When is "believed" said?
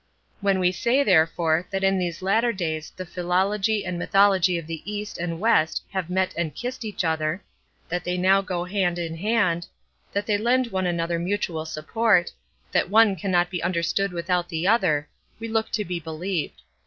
15.99-16.63